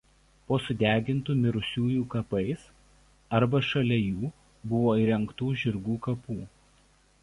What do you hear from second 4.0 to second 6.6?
jų buvo įrengtų žirgų kapų.